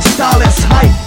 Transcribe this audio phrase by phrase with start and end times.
[0.00, 0.99] the style is hype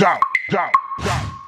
[0.00, 0.18] down,
[0.48, 0.70] down,
[1.04, 1.39] down.